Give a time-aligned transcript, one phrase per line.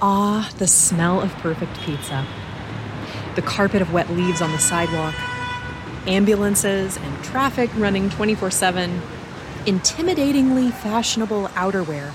[0.00, 2.24] Ah, the smell of perfect pizza.
[3.34, 5.14] The carpet of wet leaves on the sidewalk.
[6.06, 9.02] Ambulances and traffic running 24 7.
[9.64, 12.12] Intimidatingly fashionable outerwear.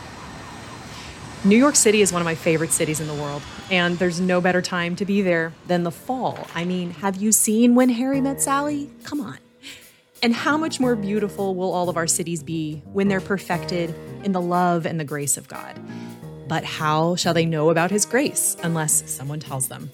[1.43, 4.39] New York City is one of my favorite cities in the world, and there's no
[4.39, 6.47] better time to be there than the fall.
[6.55, 8.89] I mean, have you seen When Harry Met Sally?
[9.03, 9.39] Come on.
[10.21, 13.93] And how much more beautiful will all of our cities be when they're perfected
[14.23, 15.77] in the love and the grace of God?
[16.47, 19.89] But how shall they know about His grace unless someone tells them?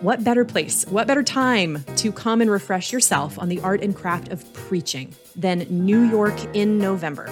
[0.00, 3.96] What better place, what better time to come and refresh yourself on the art and
[3.96, 7.28] craft of preaching than New York in November?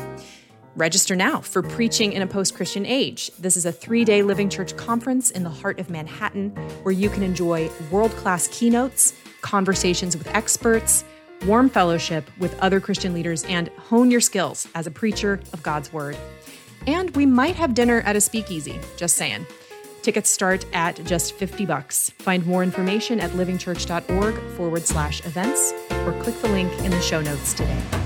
[0.74, 3.30] Register now for Preaching in a Post Christian Age.
[3.38, 6.50] This is a three day Living Church conference in the heart of Manhattan
[6.82, 11.04] where you can enjoy world class keynotes, conversations with experts,
[11.46, 15.92] warm fellowship with other Christian leaders, and hone your skills as a preacher of God's
[15.92, 16.16] Word.
[16.86, 19.46] And we might have dinner at a speakeasy, just saying.
[20.02, 22.10] Tickets start at just 50 bucks.
[22.10, 27.20] Find more information at livingchurch.org forward slash events or click the link in the show
[27.20, 28.05] notes today.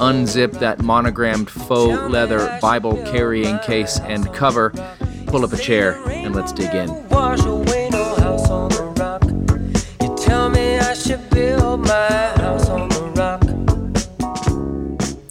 [0.00, 4.70] unzip that monogrammed faux leather Bible carrying case and cover,
[5.26, 6.88] pull up a chair, and let's dig in.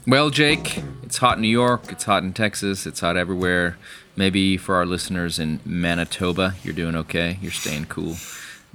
[0.08, 3.78] Well, Jake, it's hot in New York, it's hot in Texas, it's hot everywhere.
[4.16, 8.18] Maybe for our listeners in Manitoba, you're doing okay, you're staying cool.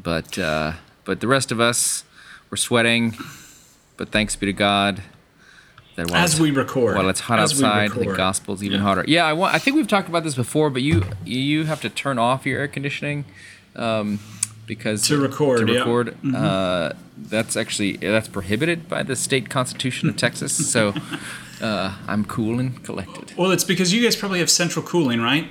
[0.02, 0.74] But uh,
[1.04, 2.04] but the rest of us,
[2.50, 3.16] we're sweating.
[3.96, 5.02] But thanks be to God,
[5.96, 6.96] that as we record.
[6.96, 8.84] While it's hot as outside, the gospel's even yeah.
[8.84, 9.04] hotter.
[9.06, 9.54] Yeah, I want.
[9.54, 12.60] I think we've talked about this before, but you you have to turn off your
[12.60, 13.24] air conditioning
[13.76, 14.18] um,
[14.66, 15.66] because to record.
[15.66, 16.30] To record, yeah.
[16.30, 16.34] mm-hmm.
[16.34, 20.70] uh, that's actually that's prohibited by the state constitution of Texas.
[20.70, 20.94] So
[21.60, 23.32] uh, I'm cool and collected.
[23.36, 25.48] Well, it's because you guys probably have central cooling, right?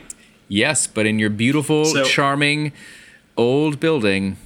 [0.49, 2.73] Yes, but in your beautiful, so, charming
[3.37, 4.37] old building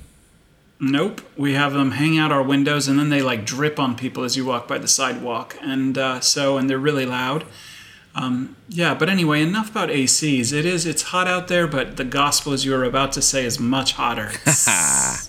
[0.80, 1.22] Nope.
[1.36, 4.38] We have them hang out our windows and then they like drip on people as
[4.38, 5.58] you walk by the sidewalk.
[5.62, 7.46] And uh, so, and they're really loud.
[8.18, 10.52] Um, yeah, but anyway, enough about ACs.
[10.52, 13.46] It is, it's hot out there, but the gospel, as you were about to say,
[13.46, 14.32] is much hotter.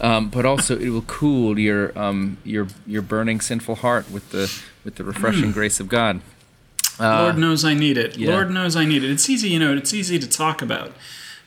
[0.00, 4.50] um, but also, it will cool your um, your your burning sinful heart with the
[4.84, 5.54] with the refreshing mm.
[5.54, 6.22] grace of God.
[6.98, 8.16] Uh, Lord knows I need it.
[8.16, 8.30] Yeah.
[8.30, 9.10] Lord knows I need it.
[9.10, 9.76] It's easy, you know.
[9.76, 10.92] It's easy to talk about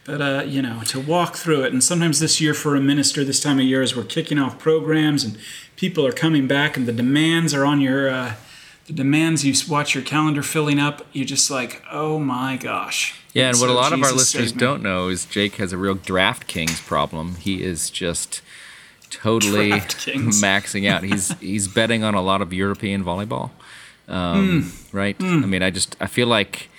[0.07, 3.23] but uh, you know to walk through it and sometimes this year for a minister
[3.23, 5.38] this time of year as we're kicking off programs and
[5.75, 8.34] people are coming back and the demands are on your uh,
[8.88, 13.22] the demands you watch your calendar filling up you're just like oh my gosh.
[13.34, 15.78] Yeah and, what a lot Jesus of our listeners don't know is jake has a
[15.78, 17.35] real DraftKings problem.
[17.35, 18.41] He is just
[19.09, 21.03] totally maxing out.
[21.03, 23.51] He's he's betting on a lot of european volleyball
[24.07, 24.94] um, mm.
[24.94, 25.18] right?
[25.18, 25.44] Mm.
[25.44, 26.69] i mean i just i feel like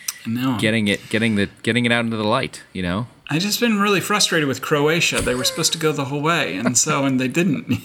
[0.59, 3.78] getting it getting the getting it out into the light you know I just been
[3.78, 5.21] really frustrated with Croatia.
[5.21, 7.78] They were supposed to go the whole way, and so and they didn't.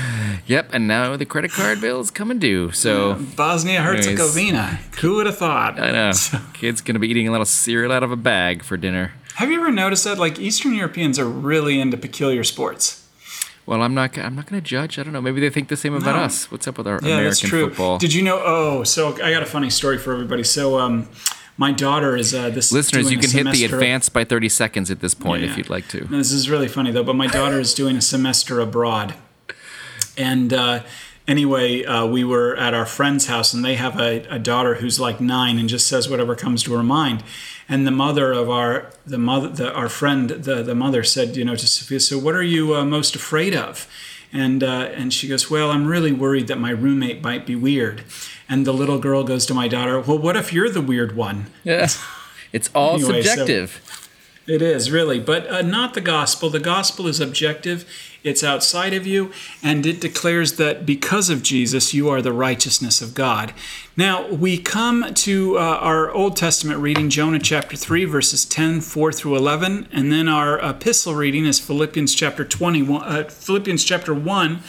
[0.46, 2.70] yep, and now the credit card bill is coming due.
[2.72, 4.78] So yeah, Bosnia Herzegovina.
[5.00, 5.80] Who would have thought?
[5.80, 6.12] I know.
[6.12, 9.12] So, Kid's gonna be eating a little cereal out of a bag for dinner.
[9.36, 10.18] Have you ever noticed that?
[10.18, 13.08] Like Eastern Europeans are really into peculiar sports.
[13.64, 14.18] Well, I'm not.
[14.18, 14.98] I'm not going to judge.
[14.98, 15.20] I don't know.
[15.20, 16.22] Maybe they think the same about no.
[16.22, 16.50] us.
[16.50, 17.68] What's up with our yeah, American that's true.
[17.68, 17.98] football?
[17.98, 18.42] Did you know?
[18.44, 20.42] Oh, so I got a funny story for everybody.
[20.42, 21.08] So, um,
[21.60, 22.72] my daughter is uh, this.
[22.72, 25.50] Listeners, you can hit the advance by 30 seconds at this point yeah.
[25.50, 26.10] if you'd like to.
[26.10, 27.04] No, this is really funny though.
[27.04, 29.14] But my daughter is doing a semester abroad,
[30.16, 30.82] and uh,
[31.28, 34.98] anyway, uh, we were at our friend's house, and they have a, a, daughter who's
[34.98, 37.22] like nine and just says whatever comes to her mind.
[37.68, 41.44] And the mother of our the mother the, our friend the the mother said, you
[41.44, 43.86] know, to Sophia, so what are you uh, most afraid of?
[44.32, 48.02] And uh, and she goes, well, I'm really worried that my roommate might be weird.
[48.50, 51.46] And the little girl goes to my daughter, Well, what if you're the weird one?
[51.64, 51.88] Yeah.
[52.52, 53.80] It's all anyway, subjective.
[53.84, 56.50] So, It is really, but uh, not the gospel.
[56.50, 57.88] The gospel is objective,
[58.24, 59.30] it's outside of you,
[59.62, 63.54] and it declares that because of Jesus, you are the righteousness of God.
[63.96, 69.12] Now, we come to uh, our Old Testament reading, Jonah chapter 3, verses 10, 4
[69.12, 74.60] through 11, and then our epistle reading is Philippians chapter 21, uh, Philippians chapter 1,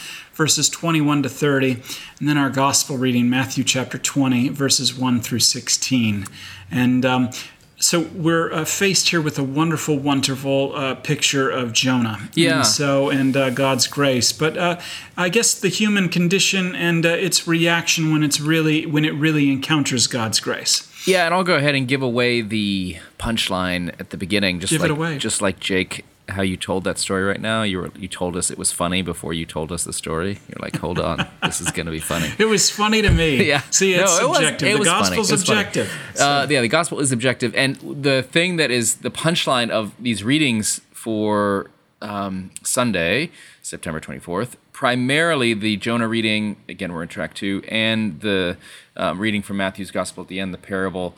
[0.41, 1.73] verses 21 to 30,
[2.19, 6.25] and then our gospel reading, Matthew chapter 20, verses 1 through 16.
[6.71, 7.29] And um,
[7.77, 12.27] so we're uh, faced here with a wonderful, wonderful uh, picture of Jonah.
[12.33, 12.57] Yeah.
[12.57, 14.79] And so and uh, God's grace, but uh,
[15.15, 19.51] I guess the human condition and uh, its reaction when it's really when it really
[19.51, 20.87] encounters God's grace.
[21.07, 24.81] Yeah, and I'll go ahead and give away the punchline at the beginning, just Give
[24.81, 25.17] it like away.
[25.19, 27.63] just like Jake, how you told that story right now.
[27.63, 30.39] You were you told us it was funny before you told us the story.
[30.47, 32.29] You're like, hold on, this is gonna be funny.
[32.37, 33.43] It was funny to me.
[33.51, 33.61] Yeah.
[33.71, 35.41] See, it's No, it was- it the was gospel's funny.
[35.41, 35.91] objective.
[36.19, 40.23] Uh, yeah, the gospel is objective, and the thing that is the punchline of these
[40.23, 41.69] readings for
[42.01, 43.29] um, Sunday,
[43.61, 46.55] September twenty fourth, primarily the Jonah reading.
[46.69, 48.57] Again, we're in track two, and the
[48.95, 51.15] um, reading from Matthew's gospel at the end, the parable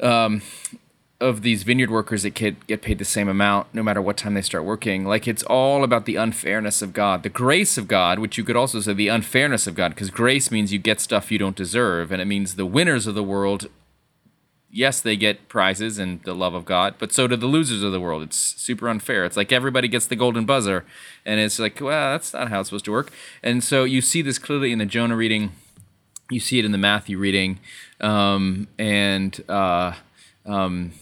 [0.00, 0.42] um,
[1.20, 4.34] of these vineyard workers that get, get paid the same amount no matter what time
[4.34, 5.06] they start working.
[5.06, 8.56] Like it's all about the unfairness of God, the grace of God, which you could
[8.56, 12.10] also say the unfairness of God, because grace means you get stuff you don't deserve,
[12.10, 13.68] and it means the winners of the world.
[14.70, 17.92] Yes, they get prizes and the love of God, but so do the losers of
[17.92, 18.22] the world.
[18.22, 19.24] It's super unfair.
[19.24, 20.84] It's like everybody gets the golden buzzer,
[21.24, 23.12] and it's like, well, that's not how it's supposed to work.
[23.40, 25.52] And so you see this clearly in the Jonah reading
[26.30, 27.58] you see it in the Matthew reading,
[28.00, 29.92] um, and uh,
[30.46, 30.92] um,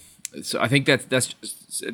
[0.43, 1.35] so I think that's that's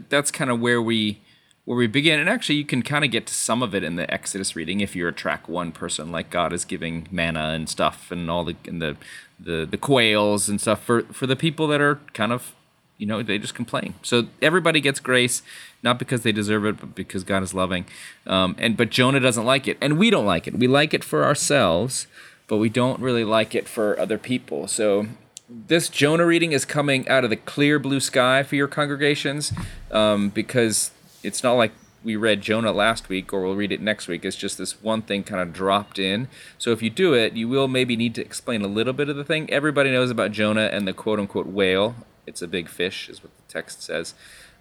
[0.08, 1.20] that's kind of where we
[1.64, 2.20] where we begin.
[2.20, 4.80] And actually, you can kind of get to some of it in the Exodus reading
[4.80, 8.44] if you're a track one person, like God is giving manna and stuff, and all
[8.44, 8.96] the and the
[9.40, 12.54] the, the quails and stuff for for the people that are kind of
[12.96, 13.94] you know they just complain.
[14.02, 15.42] So everybody gets grace
[15.80, 17.86] not because they deserve it but because god is loving.
[18.26, 19.78] Um, and but jonah doesn't like it.
[19.80, 20.58] And we don't like it.
[20.58, 22.06] We like it for ourselves
[22.48, 24.66] but we don't really like it for other people.
[24.66, 25.06] So
[25.48, 29.52] this jonah reading is coming out of the clear blue sky for your congregations
[29.90, 30.90] um, because
[31.22, 31.72] it's not like
[32.04, 34.24] we read jonah last week or we'll read it next week.
[34.24, 36.28] It's just this one thing kind of dropped in.
[36.58, 39.16] So if you do it you will maybe need to explain a little bit of
[39.16, 39.50] the thing.
[39.50, 41.94] Everybody knows about jonah and the quote unquote whale.
[42.26, 44.14] It's a big fish is what the text says.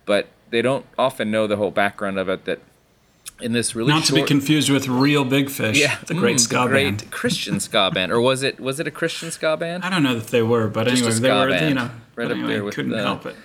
[0.06, 2.62] But they don't often know the whole background of it that
[3.42, 6.40] in this really Not to be confused with Reel Big Fish, yeah, the great mm,
[6.40, 7.12] ska great band.
[7.12, 9.84] Christian ska band, or was it was it a Christian ska band?
[9.84, 11.70] I don't know that they were, but Just anyway, they were, band.
[11.70, 13.36] you know, Right but up anyway, there with couldn't the- help it.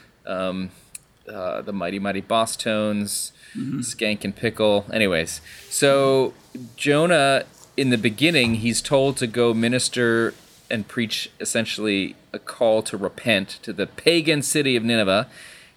[1.28, 4.86] uh, the Mighty Mighty Bosstones, Skank and Pickle.
[4.92, 6.34] Anyways, so
[6.76, 7.44] Jonah,
[7.76, 10.34] in the beginning, he's told to go minister
[10.70, 15.28] and preach essentially a call to repent to the pagan city of Nineveh.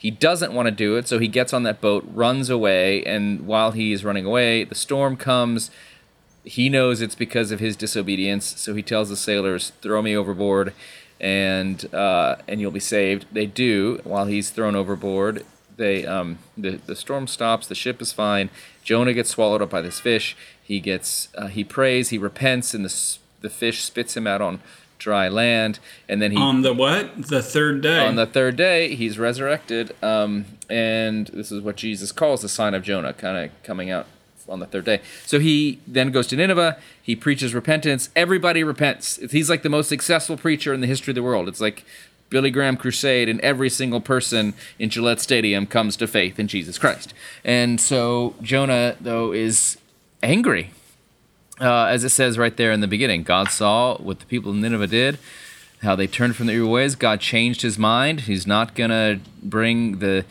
[0.06, 3.48] He doesn't want to do it, so he gets on that boat, runs away, and
[3.48, 5.72] while he is running away, the storm comes.
[6.44, 10.74] He knows it's because of his disobedience, so he tells the sailors, "Throw me overboard."
[11.19, 13.25] and uh, and you'll be saved.
[13.31, 14.00] They do.
[14.04, 15.44] While he's thrown overboard,
[15.75, 17.66] they um, the the storm stops.
[17.66, 18.52] The ship is fine.
[18.84, 20.38] Jonah gets swallowed up by this fish.
[20.62, 22.10] He gets uh, he prays.
[22.10, 24.60] He repents, and the the fish spits him out on
[24.97, 25.80] dry land.
[26.07, 27.27] And then he On the what?
[27.30, 28.06] The third day.
[28.06, 29.95] on the third day he's resurrected.
[30.01, 34.07] Um, and this is what Jesus calls the sign of Jonah, kind of coming out
[34.47, 35.01] on the third day.
[35.25, 36.77] So he then goes to Nineveh.
[37.01, 38.09] He preaches repentance.
[38.15, 39.18] Everybody repents.
[39.31, 41.47] He's like the most successful preacher in the history of the world.
[41.47, 41.83] It's like
[42.30, 46.77] Billy Graham crusade, and every single person in Gillette Stadium comes to faith in Jesus
[46.77, 47.13] Christ.
[47.44, 49.77] And so Jonah, though, is
[50.23, 50.71] angry.
[51.59, 54.57] Uh, as it says right there in the beginning, God saw what the people of
[54.57, 55.18] Nineveh did,
[55.81, 56.95] how they turned from their evil ways.
[56.95, 58.21] God changed his mind.
[58.21, 60.26] He's not going to bring the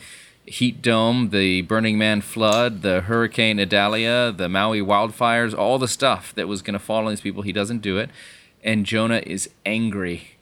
[0.45, 6.33] heat dome, the Burning Man flood, the Hurricane Idalia, the Maui wildfires, all the stuff
[6.35, 7.41] that was going to fall on these people.
[7.41, 8.09] He doesn't do it.
[8.63, 10.34] And Jonah is angry.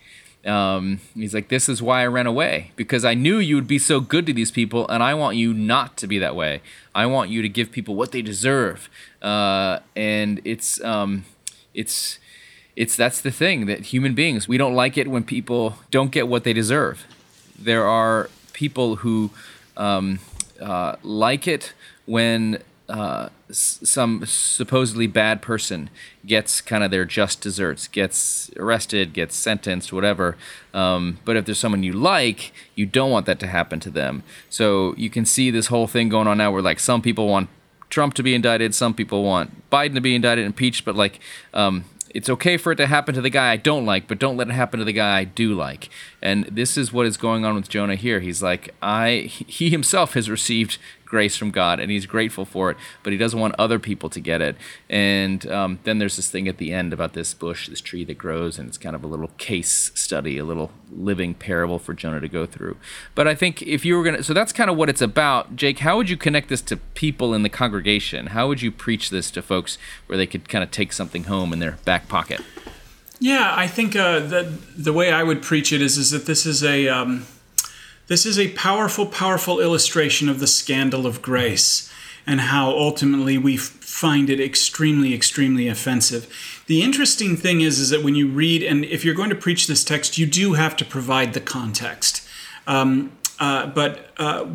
[0.45, 3.79] Um, he's like, This is why I ran away, because I knew you would be
[3.79, 6.61] so good to these people, and I want you not to be that way.
[6.93, 8.89] I want you to give people what they deserve.
[9.21, 11.25] Uh, and it's, um,
[11.73, 12.19] it's,
[12.75, 16.27] it's that's the thing that human beings we don't like it when people don't get
[16.27, 17.05] what they deserve.
[17.57, 19.29] There are people who
[19.77, 20.19] um,
[20.59, 21.73] uh, like it
[22.05, 25.89] when uh, s- some supposedly bad person
[26.25, 30.37] gets kind of their just desserts, gets arrested, gets sentenced, whatever.
[30.73, 34.23] Um, but if there's someone you like, you don't want that to happen to them.
[34.49, 37.49] So you can see this whole thing going on now where like some people want
[37.89, 41.19] Trump to be indicted, some people want Biden to be indicted, impeached, but like
[41.53, 44.37] um, it's okay for it to happen to the guy I don't like, but don't
[44.37, 45.89] let it happen to the guy I do like.
[46.21, 48.19] And this is what is going on with Jonah here.
[48.19, 50.77] He's like, I he himself has received
[51.13, 54.19] grace from God, and he's grateful for it, but he doesn't want other people to
[54.19, 54.55] get it.
[54.89, 58.17] And um, then there's this thing at the end about this bush, this tree that
[58.17, 62.19] grows, and it's kind of a little case study, a little living parable for Jonah
[62.19, 62.77] to go through.
[63.13, 65.55] But I think if you were going to, so that's kind of what it's about.
[65.55, 68.27] Jake, how would you connect this to people in the congregation?
[68.27, 69.77] How would you preach this to folks
[70.07, 72.41] where they could kind of take something home in their back pocket?
[73.19, 76.47] Yeah, I think uh, that the way I would preach it is is that this
[76.47, 77.27] is a um,
[78.13, 81.91] this is a powerful, powerful illustration of the scandal of grace
[82.27, 86.31] and how ultimately we find it extremely, extremely offensive.
[86.67, 89.65] The interesting thing is, is that when you read, and if you're going to preach
[89.65, 92.21] this text, you do have to provide the context.
[92.67, 94.45] Um, uh, but uh,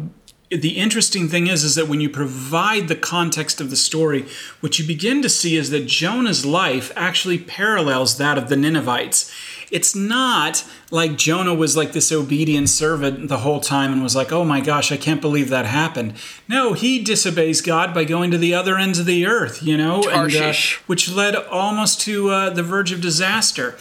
[0.50, 4.26] the interesting thing is, is that when you provide the context of the story,
[4.60, 9.34] what you begin to see is that Jonah's life actually parallels that of the Ninevites
[9.70, 14.32] it's not like Jonah was like this obedient servant the whole time and was like,
[14.32, 16.14] oh my gosh, I can't believe that happened.
[16.48, 20.02] No, he disobeys God by going to the other ends of the earth, you know,
[20.04, 20.52] and, uh,
[20.86, 23.76] which led almost to uh, the verge of disaster.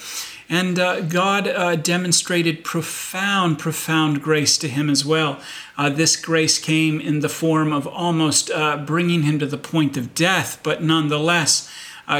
[0.49, 5.41] And uh, God uh, demonstrated profound, profound grace to him as well.
[5.77, 9.97] Uh, this grace came in the form of almost uh, bringing him to the point
[9.97, 11.69] of death, but nonetheless,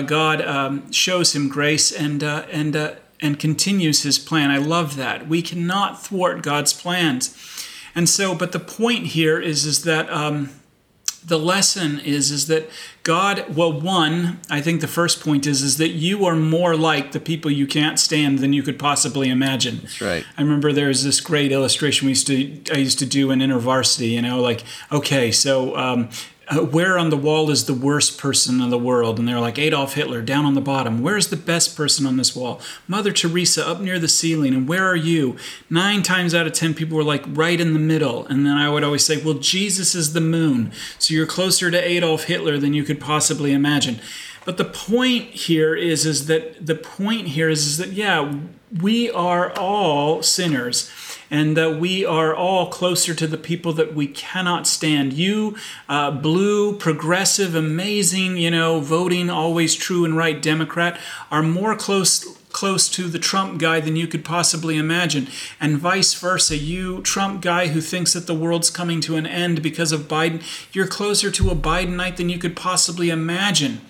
[0.06, 4.52] God um, shows him grace and and and continues his plan.
[4.52, 5.28] I love that.
[5.28, 7.36] We cannot thwart God's plans.
[7.96, 10.52] And so, but the point here is, is that um,
[11.26, 12.70] the lesson is, is that
[13.04, 17.12] God, well, one, I think the first point is, is that you are more like
[17.12, 19.80] the people you can't stand than you could possibly imagine.
[19.82, 20.26] That's right.
[20.38, 23.40] I remember there was this great illustration we used to, I used to do in
[23.40, 26.10] InterVarsity, you know, like, okay, so um,
[26.50, 29.20] Uh, where on the wall is the worst person in the world?
[29.20, 31.02] And they're like Adolf Hitler down on the bottom.
[31.02, 32.62] Where's the best person on this wall?
[32.88, 34.54] Mother Teresa up near the ceiling.
[34.54, 35.36] And where are you?
[35.70, 38.26] Nine times out of ten, people were like right in the middle.
[38.28, 40.72] And then I would always say, well, Jesus is the moon.
[41.00, 44.00] So you're closer to Adolf Hitler than you could possibly imagine.
[44.46, 48.40] But the point here is, is that the point here is, is that, yeah,
[48.82, 50.90] we are all sinners
[51.30, 55.14] and that we are all closer to the people that we cannot stand.
[55.14, 55.56] You,
[55.90, 61.00] uh, blue, progressive, amazing, you know, voting always true and right Democrat,
[61.32, 65.28] are more close close to the Trump guy than you could possibly imagine,
[65.60, 66.58] and vice versa.
[66.58, 70.42] You, Trump guy who thinks that the world's coming to an end because of Biden,
[70.74, 73.82] you're closer to a Bidenite than you could possibly imagine.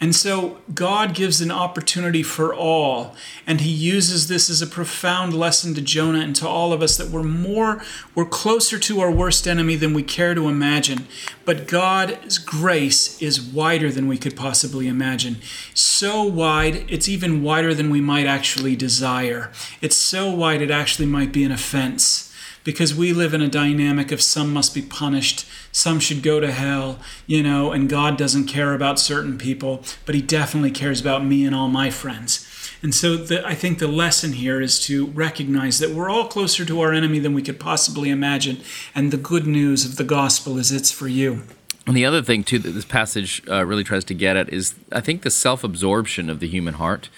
[0.00, 3.16] And so God gives an opportunity for all,
[3.48, 6.96] and He uses this as a profound lesson to Jonah and to all of us
[6.96, 7.82] that we're more,
[8.14, 11.08] we're closer to our worst enemy than we care to imagine.
[11.44, 15.38] But God's grace is wider than we could possibly imagine.
[15.74, 19.50] So wide, it's even wider than we might actually desire.
[19.80, 22.27] It's so wide, it actually might be an offense
[22.64, 26.52] because we live in a dynamic of some must be punished, some should go to
[26.52, 31.24] hell, you know, and God doesn't care about certain people, but He definitely cares about
[31.24, 32.46] me and all my friends.
[32.82, 36.64] And so the, I think the lesson here is to recognize that we're all closer
[36.64, 38.60] to our enemy than we could possibly imagine.
[38.94, 41.42] And the good news of the gospel is it's for you.
[41.86, 44.74] And the other thing, too, that this passage uh, really tries to get at is
[44.92, 47.08] I think the self absorption of the human heart.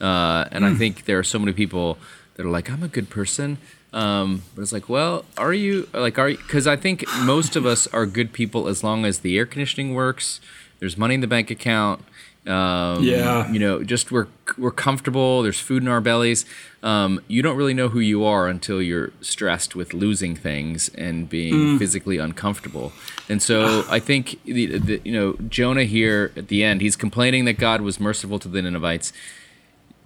[0.00, 0.68] Uh, and mm.
[0.68, 0.78] I hmm.
[0.78, 1.98] think there are so many people
[2.34, 3.58] that are like, I'm a good person.
[3.92, 7.86] Um, but it's like, well, are you like are because I think most of us
[7.88, 10.40] are good people as long as the air conditioning works,
[10.78, 12.04] there's money in the bank account.
[12.46, 15.42] Um, yeah, you know, just we're we're comfortable.
[15.42, 16.46] There's food in our bellies.
[16.82, 21.28] Um, you don't really know who you are until you're stressed with losing things and
[21.28, 21.78] being mm.
[21.78, 22.92] physically uncomfortable.
[23.28, 27.44] And so I think the, the, you know Jonah here at the end, he's complaining
[27.44, 29.12] that God was merciful to the Ninevites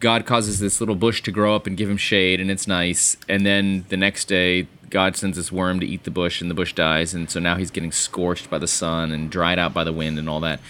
[0.00, 3.16] God causes this little bush to grow up and give him shade, and it's nice.
[3.28, 6.54] And then the next day, God sends this worm to eat the bush, and the
[6.54, 7.14] bush dies.
[7.14, 10.18] And so now he's getting scorched by the sun and dried out by the wind
[10.18, 10.60] and all that.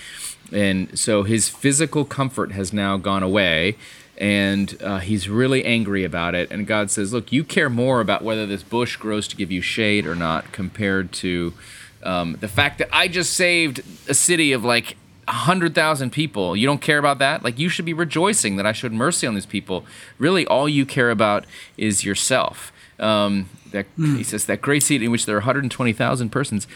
[0.52, 3.76] And so his physical comfort has now gone away,
[4.16, 6.50] and uh, he's really angry about it.
[6.50, 9.61] And God says, Look, you care more about whether this bush grows to give you
[9.61, 11.52] shade or not compared to.
[12.02, 16.57] Um, the fact that I just saved a city of like 100,000 people.
[16.57, 17.43] You don't care about that?
[17.43, 19.85] Like, you should be rejoicing that I showed mercy on these people.
[20.19, 21.45] Really, all you care about
[21.76, 22.73] is yourself.
[22.99, 24.16] Um, that, mm.
[24.16, 26.66] He says, that great seat in which there are 120,000 persons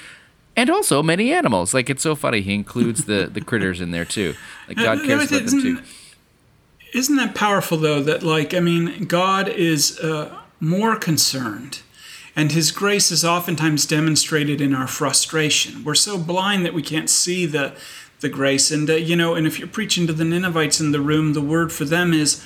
[0.56, 1.72] and also many animals.
[1.72, 2.40] Like, it's so funny.
[2.40, 4.34] He includes the, the critters in there, too.
[4.66, 5.82] Like, God cares about them, too.
[6.94, 8.02] Isn't that powerful, though?
[8.02, 11.80] That, like, I mean, God is uh, more concerned
[12.38, 15.82] and His grace is oftentimes demonstrated in our frustration.
[15.82, 17.74] We're so blind that we can't see the,
[18.20, 18.70] the grace.
[18.70, 21.40] And, uh, you know, and if you're preaching to the Ninevites in the room, the
[21.40, 22.42] word for them is,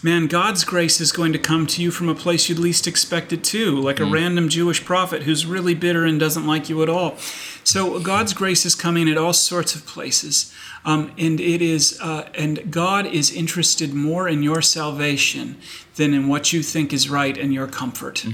[0.00, 3.32] man, God's grace is going to come to you from a place you'd least expect
[3.32, 4.12] it to, like a Mm.
[4.12, 7.16] random Jewish prophet who's really bitter and doesn't like you at all.
[7.64, 10.52] So God's grace is coming at all sorts of places.
[10.84, 15.56] Um, and it is, uh, and God is interested more in your salvation
[15.96, 18.24] than in what you think is right and your comfort.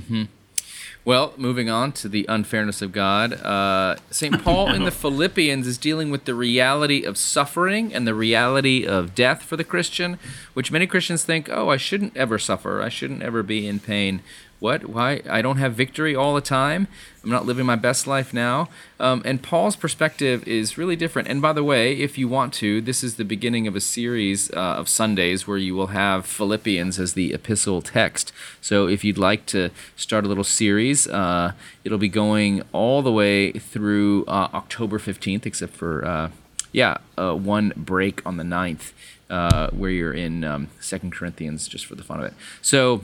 [1.07, 4.43] Well, moving on to the unfairness of God, uh, St.
[4.43, 9.15] Paul in the Philippians is dealing with the reality of suffering and the reality of
[9.15, 10.19] death for the Christian,
[10.55, 12.81] which many Christians think, oh, I shouldn't ever suffer.
[12.81, 14.23] I shouldn't ever be in pain.
[14.65, 14.87] What?
[14.87, 15.21] Why?
[15.29, 16.89] I don't have victory all the time.
[17.23, 18.71] I'm not living my best life now.
[18.99, 21.29] Um, and Paul's perspective is really different.
[21.29, 24.51] And by the way, if you want to, this is the beginning of a series
[24.53, 28.33] uh, of Sundays where you will have Philippians as the epistle text.
[28.63, 31.53] So if you'd like to start a little series, uh,
[31.85, 36.31] it'll be going all the way through uh, October 15th, except for, uh,
[36.73, 38.93] yeah, uh, one break on the 9th.
[39.31, 42.35] Uh, where you're in um, Second Corinthians, just for the fun of it.
[42.61, 43.03] So,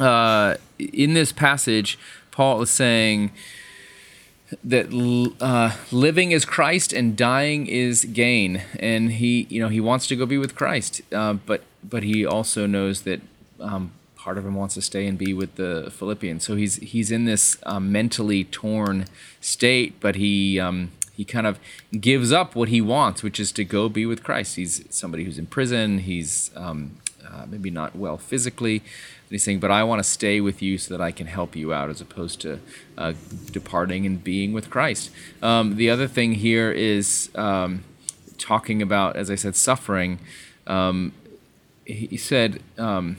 [0.00, 1.98] uh, in this passage,
[2.30, 3.32] Paul is saying
[4.64, 4.86] that
[5.40, 10.16] uh, living is Christ and dying is gain, and he, you know, he wants to
[10.16, 13.20] go be with Christ, uh, but but he also knows that
[13.60, 16.44] um, part of him wants to stay and be with the Philippians.
[16.44, 19.06] So he's he's in this um, mentally torn
[19.40, 20.58] state, but he.
[20.58, 21.58] Um, he kind of
[22.00, 24.56] gives up what he wants, which is to go be with Christ.
[24.56, 25.98] He's somebody who's in prison.
[25.98, 28.82] He's um, uh, maybe not well physically.
[29.30, 31.54] And he's saying, but I want to stay with you so that I can help
[31.54, 32.58] you out as opposed to
[32.98, 33.12] uh,
[33.52, 35.10] departing and being with Christ.
[35.40, 37.84] Um, the other thing here is um,
[38.38, 40.18] talking about, as I said, suffering.
[40.66, 41.12] Um,
[41.84, 43.18] he said, um,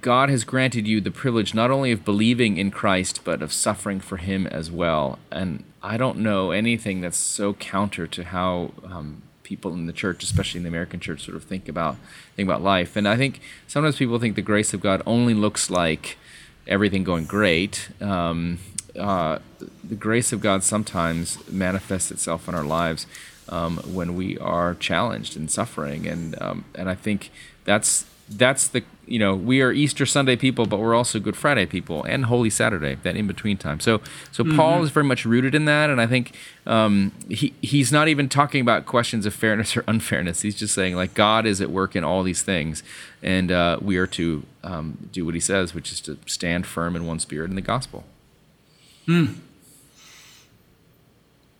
[0.00, 4.00] God has granted you the privilege not only of believing in Christ, but of suffering
[4.00, 5.18] for Him as well.
[5.30, 10.24] And I don't know anything that's so counter to how um, people in the church,
[10.24, 11.96] especially in the American church, sort of think about
[12.34, 12.96] think about life.
[12.96, 16.18] And I think sometimes people think the grace of God only looks like
[16.66, 17.90] everything going great.
[18.00, 18.58] Um,
[18.98, 19.38] uh,
[19.82, 23.06] the grace of God sometimes manifests itself in our lives
[23.48, 27.30] um, when we are challenged and suffering, and um, and I think
[27.64, 31.66] that's that's the you know we are Easter Sunday people, but we're also Good Friday
[31.66, 33.80] people and Holy Saturday, that in between time.
[33.80, 34.00] So
[34.32, 36.34] so Paul is very much rooted in that, and I think
[36.66, 40.42] um, he he's not even talking about questions of fairness or unfairness.
[40.42, 42.82] He's just saying like God is at work in all these things,
[43.22, 46.96] and uh, we are to um, do what He says, which is to stand firm
[46.96, 48.04] in one spirit in the gospel.
[49.06, 49.34] Hmm.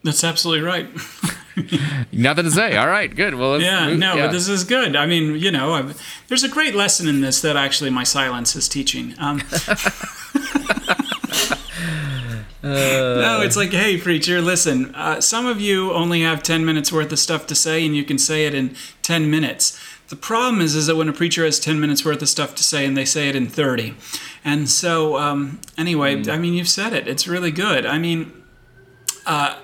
[0.02, 0.88] That's absolutely right.
[2.12, 2.76] Nothing to say.
[2.76, 3.34] All right, good.
[3.34, 4.26] Well, Yeah, move- no, yeah.
[4.26, 4.96] but this is good.
[4.96, 8.56] I mean, you know, I've, there's a great lesson in this that actually my silence
[8.56, 9.14] is teaching.
[9.18, 9.42] Um,
[12.62, 14.94] no, it's like, hey, preacher, listen.
[14.94, 18.04] Uh, some of you only have ten minutes worth of stuff to say, and you
[18.04, 19.78] can say it in ten minutes.
[20.08, 22.62] The problem is, is that when a preacher has ten minutes worth of stuff to
[22.62, 23.94] say, and they say it in thirty,
[24.44, 27.06] and so um, anyway, I mean, you've said it.
[27.06, 27.84] It's really good.
[27.86, 28.32] I mean,
[29.26, 29.56] uh,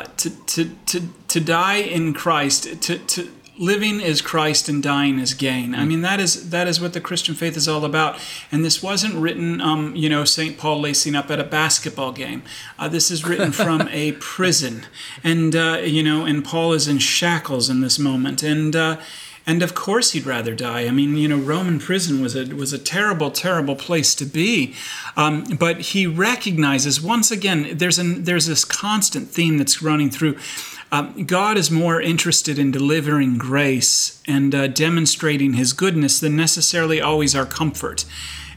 [0.00, 5.34] to, to, to, to die in Christ, to, to living is Christ and dying is
[5.34, 5.74] gain.
[5.74, 8.18] I mean that is that is what the Christian faith is all about.
[8.50, 12.42] And this wasn't written, um, you know, Saint Paul lacing up at a basketball game.
[12.78, 14.86] Uh, this is written from a prison,
[15.22, 18.76] and uh, you know, and Paul is in shackles in this moment, and.
[19.44, 20.82] And of course, he'd rather die.
[20.82, 24.74] I mean, you know, Roman prison was a was a terrible, terrible place to be.
[25.16, 30.38] Um, but he recognizes once again there's an there's this constant theme that's running through.
[30.92, 37.00] Um, God is more interested in delivering grace and uh, demonstrating His goodness than necessarily
[37.00, 38.04] always our comfort.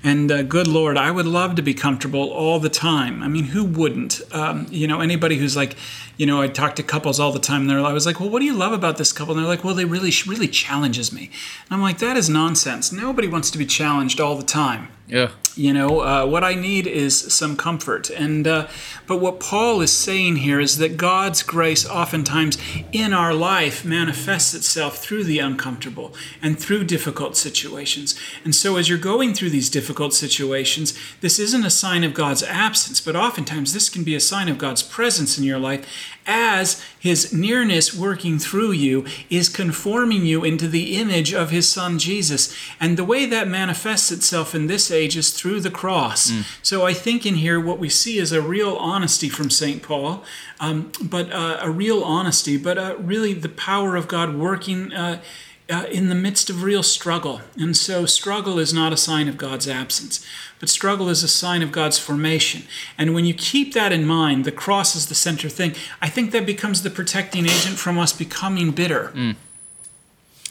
[0.03, 3.23] And uh, good Lord, I would love to be comfortable all the time.
[3.23, 4.21] I mean, who wouldn't?
[4.31, 5.75] Um, you know, anybody who's like,
[6.17, 7.61] you know, I talk to couples all the time.
[7.61, 9.33] And they're, I was like, well, what do you love about this couple?
[9.33, 11.25] And they're like, well, they really, really challenges me.
[11.65, 12.91] And I'm like, that is nonsense.
[12.91, 14.89] Nobody wants to be challenged all the time.
[15.07, 15.31] Yeah.
[15.55, 18.09] You know, uh, what I need is some comfort.
[18.09, 18.67] And uh,
[19.07, 22.57] but what Paul is saying here is that God's grace, oftentimes
[22.91, 28.19] in our life, manifests itself through the uncomfortable and through difficult situations.
[28.43, 32.43] And so, as you're going through these difficult situations, this isn't a sign of God's
[32.43, 35.87] absence, but oftentimes this can be a sign of God's presence in your life
[36.25, 41.99] as his nearness working through you is conforming you into the image of his son
[41.99, 42.55] Jesus.
[42.79, 46.31] And the way that manifests itself in this age is through the cross.
[46.61, 49.83] So I think in here what we see is a real honesty from St.
[49.83, 50.23] Paul,
[50.59, 54.93] um, but uh, a real honesty, but uh, really the power of God working.
[54.93, 55.21] Uh,
[55.67, 57.41] uh, in the midst of real struggle.
[57.57, 60.23] And so, struggle is not a sign of God's absence,
[60.65, 62.63] but struggle is a sign of God's formation.
[62.97, 65.75] And when you keep that in mind, the cross is the center thing.
[66.01, 69.11] I think that becomes the protecting agent from us becoming bitter.
[69.13, 69.35] Mm.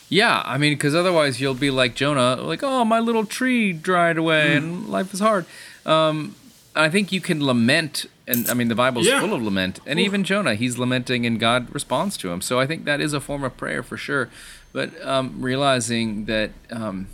[0.09, 4.16] Yeah, I mean, because otherwise you'll be like Jonah, like, oh, my little tree dried
[4.16, 4.57] away mm.
[4.59, 5.46] and life is hard.
[5.85, 6.37] Um,
[6.77, 9.18] I think you can lament, and I mean, the Bible's yeah.
[9.18, 10.03] full of lament, and Ooh.
[10.03, 12.40] even Jonah, he's lamenting, and God responds to him.
[12.40, 14.31] So I think that is a form of prayer for sure.
[14.72, 17.09] But um, realizing that, um,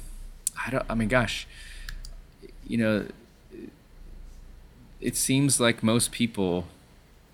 [0.67, 1.47] I don't, I mean, gosh,
[2.71, 3.07] you know,
[5.01, 6.67] it seems like most people,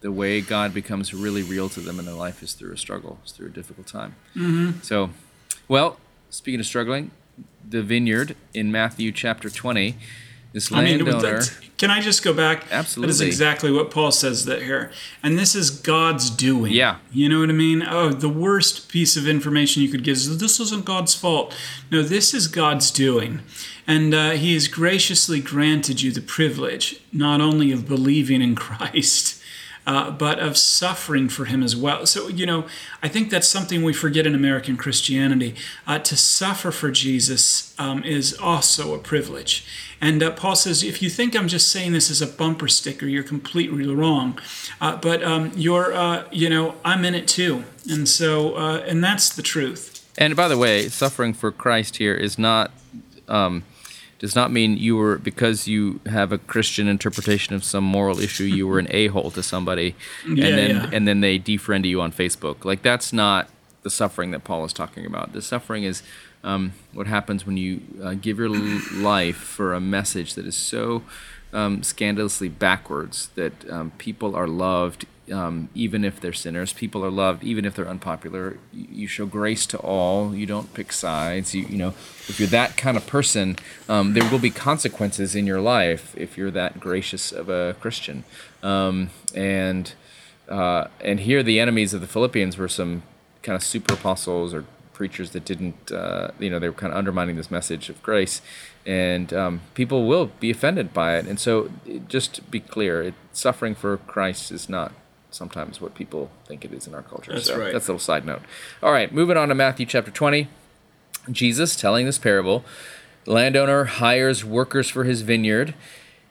[0.01, 3.19] the way God becomes really real to them in their life is through a struggle,
[3.25, 4.15] is through a difficult time.
[4.35, 4.81] Mm-hmm.
[4.81, 5.11] So,
[5.69, 5.99] well,
[6.31, 7.11] speaking of struggling,
[7.69, 9.97] the vineyard in Matthew chapter 20
[10.53, 11.17] this landowner.
[11.17, 11.43] I mean,
[11.77, 12.65] can I just go back?
[12.71, 13.09] Absolutely.
[13.09, 14.91] That is exactly what Paul says that here.
[15.23, 16.73] And this is God's doing.
[16.73, 16.97] Yeah.
[17.13, 17.83] You know what I mean?
[17.87, 21.55] Oh, the worst piece of information you could give is this wasn't God's fault.
[21.91, 23.41] No, this is God's doing.
[23.87, 29.43] And uh, He has graciously granted you the privilege not only of believing in Christ
[29.87, 32.07] uh, but of suffering for him as well.
[32.07, 32.67] So, you know,
[33.03, 35.55] I think that's something we forget in American Christianity.
[35.87, 39.65] Uh, to suffer for Jesus um, is also a privilege.
[40.01, 43.07] And uh, Paul says, if you think I'm just saying this as a bumper sticker,
[43.07, 44.39] you're completely wrong.
[44.81, 47.65] Uh, but um, you're, uh, you know, I'm in it too.
[47.89, 49.93] And so, uh, and that's the truth.
[50.19, 52.73] And by the way, suffering for Christ here is not.
[53.29, 53.65] Um,
[54.19, 58.45] does not mean you were because you have a Christian interpretation of some moral issue
[58.45, 59.95] you were an a hole to somebody,
[60.27, 60.91] yeah, and then yeah.
[60.93, 62.65] and then they defriend you on Facebook.
[62.65, 63.49] Like that's not
[63.83, 65.33] the suffering that Paul is talking about.
[65.33, 66.03] The suffering is
[66.43, 71.03] um, what happens when you uh, give your life for a message that is so
[71.53, 76.73] um, scandalously backwards that um, people are loved um, even if they're sinners.
[76.73, 78.59] People are loved even if they're unpopular.
[78.73, 80.35] You, show grace to all.
[80.35, 81.55] You don't pick sides.
[81.55, 81.89] You, you know,
[82.29, 83.57] if you're that kind of person,
[83.89, 88.25] um, there will be consequences in your life if you're that gracious of a Christian.
[88.63, 89.93] Um, and
[90.49, 93.03] uh, and here the enemies of the Philippians were some
[93.43, 94.65] kind of super apostles or
[94.97, 98.41] preachers that didn't, uh, you know, they were kind of undermining this message of grace,
[98.87, 101.27] and um, people will be offended by it.
[101.27, 101.71] And so,
[102.09, 104.93] just to be clear, it, suffering for Christ is not
[105.31, 107.35] sometimes what people think it is in our culture.
[107.35, 107.75] That's so right.
[107.75, 108.41] That's a little side note.
[108.83, 110.49] All right, moving on to Matthew chapter 20.
[111.31, 112.65] Jesus telling this parable.
[113.27, 115.75] Landowner hires workers for his vineyard.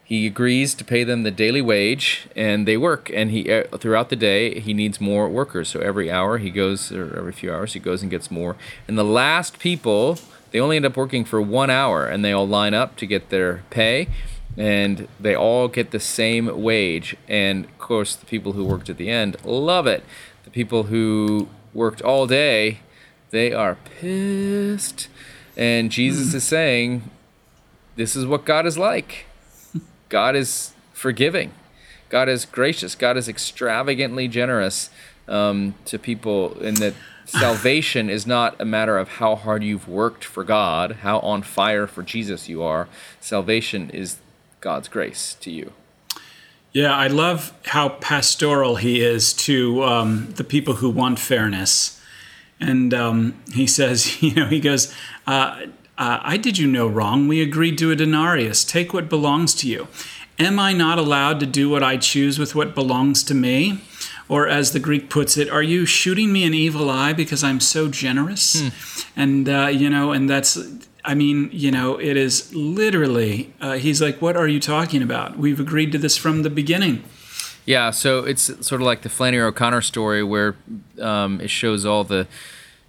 [0.06, 3.10] He agrees to pay them the daily wage, and they work.
[3.12, 5.68] And he uh, throughout the day he needs more workers.
[5.70, 8.56] So every hour he goes, or every few hours he goes and gets more.
[8.88, 10.20] And the last people,
[10.52, 13.30] they only end up working for one hour, and they all line up to get
[13.30, 14.08] their pay
[14.58, 17.16] and they all get the same wage.
[17.28, 20.04] And of course, the people who worked at the end love it.
[20.44, 22.80] The people who worked all day,
[23.32, 25.08] they are pissed.
[25.58, 27.10] And Jesus is saying,
[27.96, 29.26] This is what God is like.
[30.16, 31.52] God is forgiving.
[32.08, 32.96] God is gracious.
[32.96, 34.90] God is extravagantly generous
[35.28, 36.94] um, to people, in that
[37.26, 41.86] salvation is not a matter of how hard you've worked for God, how on fire
[41.86, 42.88] for Jesus you are.
[43.20, 44.20] Salvation is
[44.62, 45.74] God's grace to you.
[46.72, 52.02] Yeah, I love how pastoral he is to um, the people who want fairness.
[52.62, 54.96] And um, he says, you know, he goes,
[55.28, 55.66] uh,
[55.98, 57.28] uh, I did you no wrong.
[57.28, 58.64] We agreed to a denarius.
[58.64, 59.88] Take what belongs to you.
[60.38, 63.82] Am I not allowed to do what I choose with what belongs to me?
[64.28, 67.60] Or, as the Greek puts it, are you shooting me an evil eye because I'm
[67.60, 68.60] so generous?
[68.60, 68.70] Hmm.
[69.16, 70.58] And, uh, you know, and that's
[71.06, 75.38] I mean, you know, it is literally, uh, he's like, what are you talking about?
[75.38, 77.04] We've agreed to this from the beginning.
[77.66, 80.56] Yeah, so it's sort of like the Flannery O'Connor story where
[81.00, 82.28] um, it shows all the,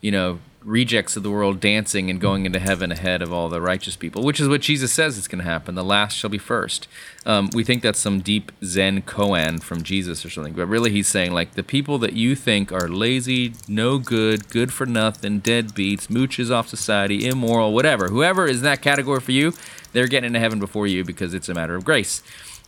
[0.00, 3.60] you know, rejects of the world dancing and going into heaven ahead of all the
[3.60, 5.76] righteous people, which is what Jesus says is going to happen.
[5.76, 6.88] The last shall be first.
[7.24, 11.08] Um, we think that's some deep Zen koan from Jesus or something, but really he's
[11.08, 16.08] saying like the people that you think are lazy, no good, good for nothing, deadbeats,
[16.08, 19.52] mooches off society, immoral, whatever, whoever is in that category for you,
[19.92, 22.22] they're getting into heaven before you because it's a matter of grace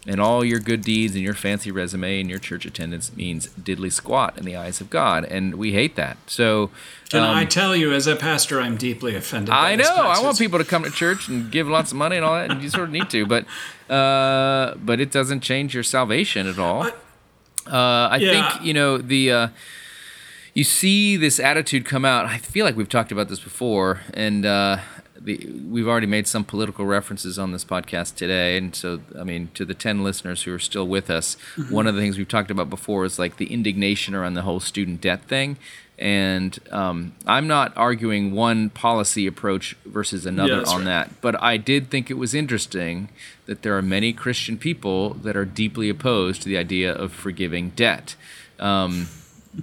[0.07, 3.93] and all your good deeds and your fancy resume and your church attendance means diddly
[3.93, 6.17] squat in the eyes of God, and we hate that.
[6.27, 6.71] So,
[7.13, 9.51] and um, I tell you, as a pastor, I'm deeply offended.
[9.53, 9.95] I know.
[9.95, 12.51] I want people to come to church and give lots of money and all that,
[12.51, 13.45] and you sort of need to, but
[13.93, 16.87] uh, but it doesn't change your salvation at all.
[17.67, 18.51] Uh, I yeah.
[18.51, 19.33] think you know the.
[19.33, 19.49] Uh,
[20.55, 22.27] you see this attitude come out.
[22.27, 24.79] I feel like we've talked about this before, and uh,
[25.21, 29.51] the we've already made some political references on this podcast today, and so I mean
[29.55, 31.75] to the ten listeners who are still with us, mm-hmm.
[31.75, 34.61] one of the things we've talked about before is like the indignation around the whole
[34.61, 35.57] student debt thing.
[36.01, 40.85] And um, I'm not arguing one policy approach versus another yeah, on right.
[40.85, 43.09] that, but I did think it was interesting
[43.47, 47.71] that there are many Christian people that are deeply opposed to the idea of forgiving
[47.71, 48.15] debt.
[48.61, 49.09] Um,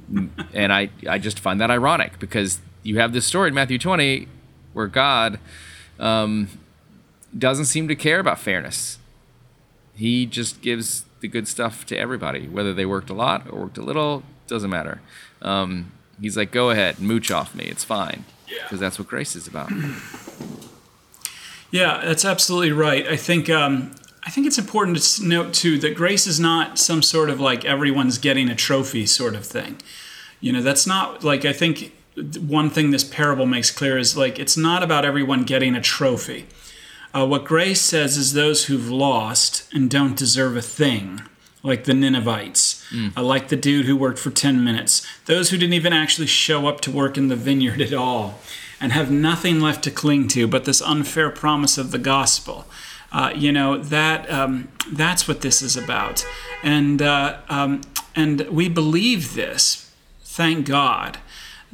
[0.53, 4.27] and I, I just find that ironic because you have this story in Matthew 20
[4.75, 5.39] where God
[5.99, 6.49] um,
[7.35, 8.99] doesn't seem to care about fairness.
[9.95, 13.77] He just gives the good stuff to everybody, whether they worked a lot or worked
[13.77, 14.99] a little, doesn't matter.
[15.41, 17.63] Um, he's like, go ahead, mooch off me.
[17.63, 18.25] It's fine.
[18.45, 18.77] Because yeah.
[18.77, 19.71] that's what grace is about.
[21.71, 23.07] Yeah, that's absolutely right.
[23.07, 27.01] I think um, I think it's important to note too that grace is not some
[27.01, 29.81] sort of like everyone's getting a trophy sort of thing.
[30.39, 34.39] You know, that's not like I think one thing this parable makes clear is like
[34.39, 36.45] it's not about everyone getting a trophy.
[37.13, 41.21] Uh, what grace says is those who've lost and don't deserve a thing,
[41.63, 43.15] like the Ninevites, mm.
[43.15, 46.67] uh, like the dude who worked for 10 minutes, those who didn't even actually show
[46.67, 48.39] up to work in the vineyard at all,
[48.81, 52.65] and have nothing left to cling to but this unfair promise of the gospel.
[53.11, 56.25] Uh, you know that um, that's what this is about,
[56.63, 57.79] and uh, um,
[58.13, 59.81] and we believe this.
[60.21, 61.19] Thank God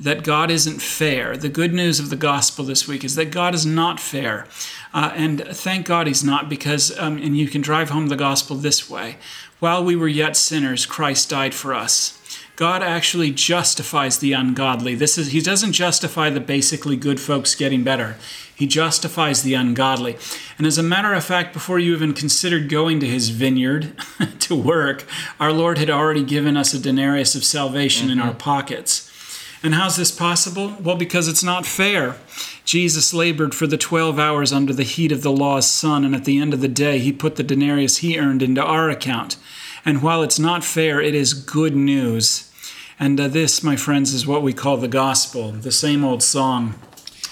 [0.02, 1.38] that God isn't fair.
[1.38, 4.48] The good news of the gospel this week is that God is not fair.
[4.94, 8.56] Uh, and thank God he's not, because, um, and you can drive home the gospel
[8.56, 9.18] this way
[9.62, 12.18] while we were yet sinners, Christ died for us.
[12.56, 14.96] God actually justifies the ungodly.
[14.96, 18.18] This is he doesn't justify the basically good folks getting better.
[18.56, 20.18] He justifies the ungodly.
[20.58, 23.94] And as a matter of fact, before you even considered going to his vineyard
[24.40, 25.06] to work,
[25.40, 28.20] our Lord had already given us a denarius of salvation mm-hmm.
[28.20, 29.11] in our pockets.
[29.64, 30.76] And how's this possible?
[30.82, 32.16] Well, because it's not fair.
[32.66, 36.26] Jesus labored for the 12 hours under the heat of the law's sun, and at
[36.26, 39.38] the end of the day, he put the denarius he earned into our account.
[39.86, 42.52] And while it's not fair, it is good news.
[43.00, 46.76] And uh, this, my friends, is what we call the gospel, the same old song,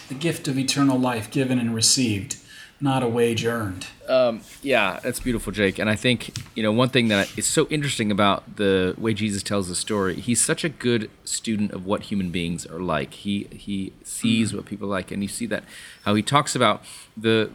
[0.08, 2.38] the gift of eternal life given and received,
[2.82, 3.88] not a wage earned.
[4.08, 5.80] Um, yeah, that's beautiful, Jake.
[5.80, 9.44] And I think you know one thing that is so interesting about the way Jesus
[9.44, 10.16] tells the story.
[10.16, 13.14] He's such a good student of what human beings are like.
[13.14, 14.58] He he sees mm-hmm.
[14.58, 15.64] what people like, and you see that
[16.04, 16.84] how he talks about
[17.18, 17.50] the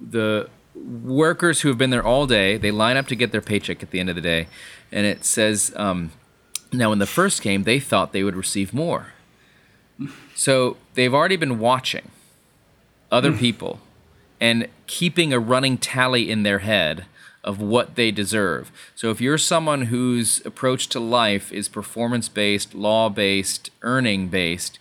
[0.00, 2.56] the workers who have been there all day.
[2.56, 4.48] They line up to get their paycheck at the end of the day,
[4.92, 5.72] and it says.
[5.76, 6.12] Um,
[6.70, 9.14] now, when the first came, they thought they would receive more.
[10.34, 12.12] So they've already been watching
[13.10, 13.40] other mm.
[13.40, 13.80] people
[14.40, 17.06] and keeping a running tally in their head
[17.44, 18.70] of what they deserve.
[18.94, 24.78] So if you're someone whose approach to life is performance based, law based, earning based,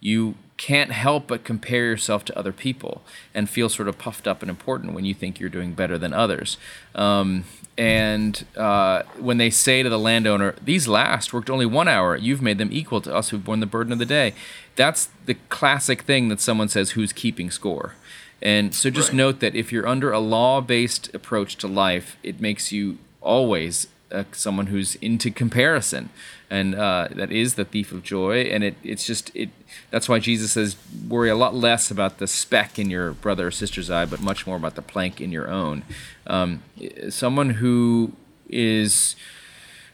[0.00, 3.00] you can't help but compare yourself to other people
[3.34, 6.12] and feel sort of puffed up and important when you think you're doing better than
[6.12, 6.58] others.
[6.94, 7.44] Um,
[7.78, 12.42] and uh, when they say to the landowner, These last worked only one hour, you've
[12.42, 14.34] made them equal to us who've borne the burden of the day.
[14.76, 17.94] That's the classic thing that someone says who's keeping score.
[18.42, 19.16] And so just right.
[19.16, 23.86] note that if you're under a law based approach to life, it makes you always
[24.12, 26.10] uh, someone who's into comparison.
[26.48, 28.42] And uh, that is the thief of joy.
[28.42, 29.50] And it, it's just it
[29.90, 30.76] that's why jesus says
[31.08, 34.46] worry a lot less about the speck in your brother or sister's eye but much
[34.46, 35.84] more about the plank in your own.
[36.26, 36.62] Um,
[37.08, 38.12] someone who
[38.48, 39.14] is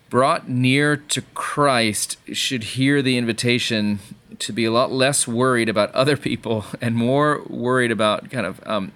[0.08, 3.98] brought near to christ should hear the invitation
[4.38, 8.60] to be a lot less worried about other people and more worried about kind of
[8.66, 8.92] um,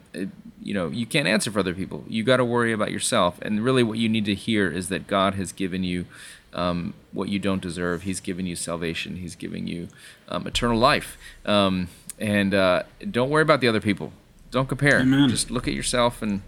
[0.62, 2.04] you know you can't answer for other people.
[2.08, 3.38] You got to worry about yourself.
[3.42, 6.06] And really what you need to hear is that god has given you
[6.52, 8.02] um, what you don't deserve.
[8.02, 9.16] He's given you salvation.
[9.16, 9.88] He's giving you
[10.28, 11.16] um, eternal life.
[11.46, 14.12] Um, and uh, don't worry about the other people.
[14.50, 15.00] Don't compare.
[15.00, 15.28] Amen.
[15.28, 16.42] just look at yourself and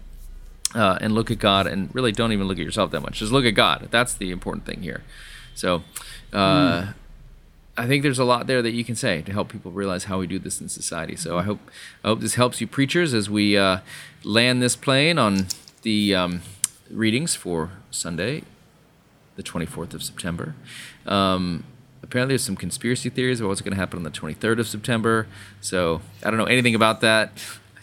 [0.75, 3.31] uh, and look at god and really don't even look at yourself that much just
[3.31, 5.03] look at god that's the important thing here
[5.55, 5.83] so
[6.31, 6.93] uh, mm.
[7.75, 10.19] I think there's a lot there that you can say to help people realize how
[10.19, 11.15] we do this in society.
[11.15, 11.59] So I hope
[12.03, 13.79] I hope this helps you preachers as we uh,
[14.23, 15.47] land this plane on
[15.81, 16.41] the um,
[16.91, 18.43] readings for Sunday,
[19.35, 20.53] the 24th of September.
[21.07, 21.63] Um,
[22.03, 25.27] apparently, there's some conspiracy theories about what's going to happen on the 23rd of September.
[25.59, 27.31] So I don't know anything about that.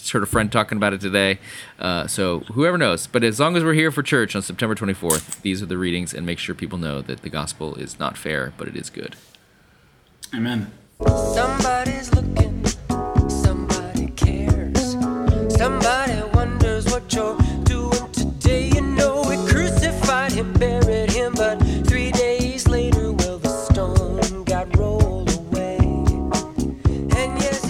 [0.00, 1.38] I heard a friend talking about it today.
[1.78, 3.06] Uh, so whoever knows.
[3.06, 6.14] But as long as we're here for church on September 24th, these are the readings,
[6.14, 9.16] and make sure people know that the gospel is not fair, but it is good.
[10.34, 10.72] Amen.
[11.34, 12.64] Somebody's looking,
[13.28, 14.59] somebody cares,